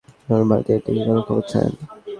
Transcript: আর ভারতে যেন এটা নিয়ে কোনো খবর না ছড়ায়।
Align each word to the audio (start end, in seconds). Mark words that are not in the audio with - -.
আর 0.29 0.41
ভারতে 0.49 0.69
যেন 0.69 0.77
এটা 0.77 0.89
নিয়ে 0.93 1.05
কোনো 1.07 1.21
খবর 1.27 1.43
না 1.43 1.47
ছড়ায়। 1.49 1.71